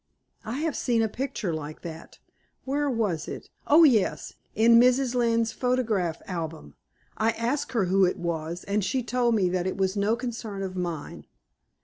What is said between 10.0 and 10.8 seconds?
concern of